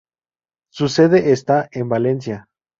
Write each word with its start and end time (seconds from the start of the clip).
Su 0.71 0.87
sede 0.89 1.31
está 1.31 1.69
en 1.71 1.87
Valencia. 1.87 2.47